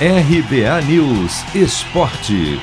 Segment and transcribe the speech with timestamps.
[0.00, 2.58] RBA News Esporte.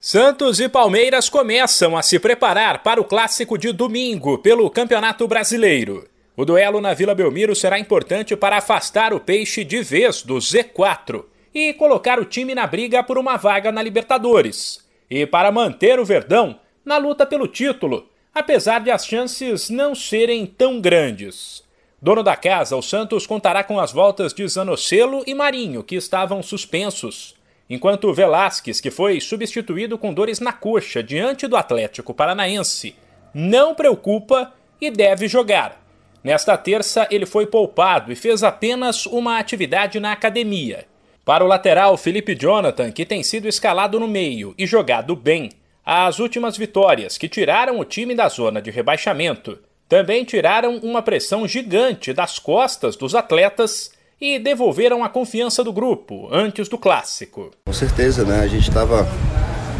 [0.00, 6.04] Santos e Palmeiras começam a se preparar para o clássico de domingo pelo Campeonato Brasileiro.
[6.36, 11.26] O duelo na Vila Belmiro será importante para afastar o peixe de vez do Z4
[11.54, 14.84] e colocar o time na briga por uma vaga na Libertadores.
[15.08, 20.44] E para manter o Verdão na luta pelo título, apesar de as chances não serem
[20.44, 21.69] tão grandes.
[22.02, 26.42] Dono da casa, o Santos contará com as voltas de Zanocelo e Marinho, que estavam
[26.42, 27.34] suspensos,
[27.68, 32.96] enquanto Velasquez, que foi substituído com dores na coxa diante do Atlético Paranaense,
[33.34, 35.78] não preocupa e deve jogar.
[36.24, 40.86] Nesta terça, ele foi poupado e fez apenas uma atividade na academia.
[41.22, 45.50] Para o lateral Felipe Jonathan, que tem sido escalado no meio e jogado bem,
[45.84, 49.58] as últimas vitórias que tiraram o time da zona de rebaixamento
[49.90, 53.90] também tiraram uma pressão gigante das costas dos atletas
[54.20, 57.50] e devolveram a confiança do grupo antes do clássico.
[57.66, 58.40] Com certeza, né?
[58.40, 59.04] A gente estava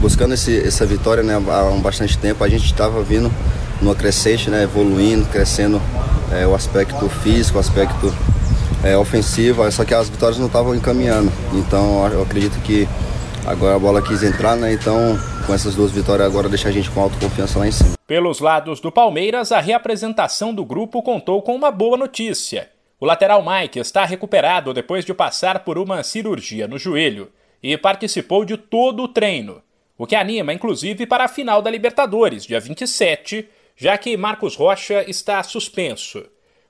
[0.01, 2.43] buscando esse, essa vitória né, há bastante tempo.
[2.43, 3.33] A gente estava vindo
[3.81, 5.81] numa crescente, né, evoluindo, crescendo
[6.33, 8.13] é, o aspecto físico, o aspecto
[8.83, 11.31] é, ofensivo, só que as vitórias não estavam encaminhando.
[11.53, 12.89] Então eu acredito que
[13.47, 14.73] agora a bola quis entrar, né?
[14.73, 17.95] Então com essas duas vitórias agora deixa a gente com autoconfiança lá em cima.
[18.07, 22.71] Pelos lados do Palmeiras, a reapresentação do grupo contou com uma boa notícia.
[22.99, 27.31] O lateral Mike está recuperado depois de passar por uma cirurgia no joelho
[27.63, 29.63] e participou de todo o treino,
[29.97, 35.05] o que anima inclusive para a final da Libertadores, dia 27, já que Marcos Rocha
[35.09, 36.25] está suspenso.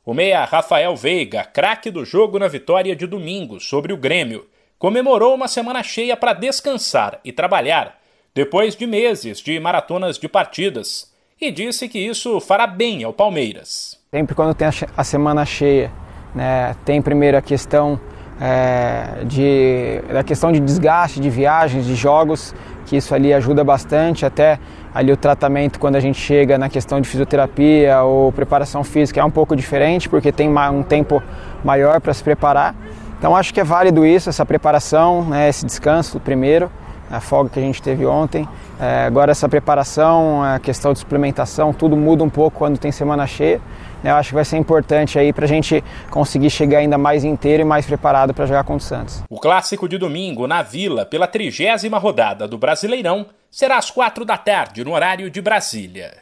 [0.05, 4.49] O meia Rafael Veiga, craque do jogo na vitória de domingo sobre o Grêmio,
[4.79, 8.00] comemorou uma semana cheia para descansar e trabalhar,
[8.35, 13.99] depois de meses de maratonas de partidas e disse que isso fará bem ao Palmeiras.
[14.11, 15.91] Sempre quando tem a semana cheia,
[16.35, 17.99] né, tem primeiro a questão
[18.41, 22.55] é, de, da questão de desgaste de viagens, de jogos,
[22.87, 24.59] que isso ali ajuda bastante, até
[24.95, 29.25] ali o tratamento quando a gente chega na questão de fisioterapia ou preparação física é
[29.25, 31.23] um pouco diferente, porque tem um tempo
[31.65, 32.75] maior para se preparar.
[33.19, 36.71] Então acho que é válido isso, essa preparação, né, esse descanso primeiro
[37.11, 38.49] a folga que a gente teve ontem.
[38.81, 43.27] É, agora essa preparação, a questão de suplementação, tudo muda um pouco quando tem semana
[43.27, 43.61] cheia.
[44.03, 47.63] Eu acho que vai ser importante aí para a gente conseguir chegar ainda mais inteiro
[47.63, 49.23] e mais preparado para jogar contra o Santos.
[49.29, 54.39] O clássico de domingo na Vila, pela trigésima rodada do Brasileirão, será às quatro da
[54.39, 56.17] tarde, no horário de Brasília.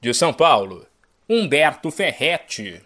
[0.00, 0.86] De São Paulo,
[1.28, 2.80] Humberto Ferretti.